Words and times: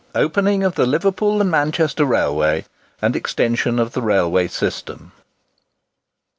OPENING 0.15 0.63
OF 0.63 0.73
THE 0.73 0.87
LIVERPOOL 0.87 1.41
AND 1.41 1.51
MANCHESTER 1.51 2.05
RAILWAY, 2.05 2.65
AND 3.03 3.15
EXTENSION 3.15 3.77
OF 3.77 3.93
THE 3.93 4.01
RAILWAY 4.01 4.47
SYSTEM. 4.47 5.11